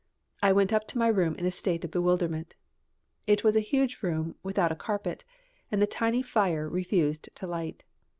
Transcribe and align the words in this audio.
I 0.41 0.51
went 0.51 0.73
up 0.73 0.87
to 0.87 0.97
my 0.97 1.09
room 1.09 1.35
in 1.35 1.45
a 1.45 1.51
state 1.51 1.85
of 1.85 1.91
bewilderment. 1.91 2.55
It 3.27 3.43
was 3.43 3.55
a 3.55 3.59
huge 3.59 3.99
room 4.01 4.33
without 4.41 4.71
a 4.71 4.75
carpet, 4.75 5.23
and 5.71 5.79
the 5.79 5.85
tiny 5.85 6.23
fire 6.23 6.67
refused 6.67 7.29
to 7.35 7.45
light. 7.45 7.83